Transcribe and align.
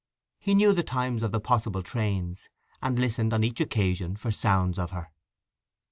He 0.39 0.55
knew 0.55 0.73
the 0.73 0.81
times 0.81 1.21
of 1.21 1.31
the 1.31 1.39
possible 1.39 1.83
trains, 1.83 2.49
and 2.81 2.97
listened 2.97 3.35
on 3.35 3.43
each 3.43 3.61
occasion 3.61 4.15
for 4.15 4.31
sounds 4.31 4.79
of 4.79 4.89
her. 4.89 5.11